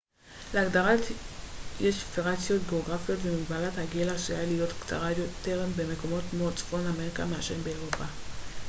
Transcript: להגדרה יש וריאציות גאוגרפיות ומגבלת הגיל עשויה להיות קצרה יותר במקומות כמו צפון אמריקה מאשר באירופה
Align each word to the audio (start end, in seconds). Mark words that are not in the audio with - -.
להגדרה 0.53 0.93
יש 1.81 2.03
וריאציות 2.17 2.61
גאוגרפיות 2.69 3.19
ומגבלת 3.21 3.77
הגיל 3.77 4.09
עשויה 4.09 4.45
להיות 4.45 4.73
קצרה 4.79 5.11
יותר 5.11 5.65
במקומות 5.77 6.23
כמו 6.31 6.51
צפון 6.55 6.87
אמריקה 6.87 7.25
מאשר 7.25 7.55
באירופה 7.63 8.03